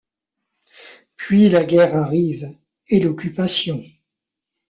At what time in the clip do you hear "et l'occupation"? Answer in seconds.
2.87-3.79